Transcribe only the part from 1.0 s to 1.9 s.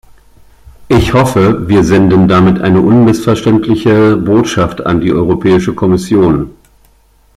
hoffe, wir